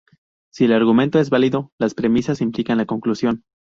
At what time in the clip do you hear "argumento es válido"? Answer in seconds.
0.73-1.73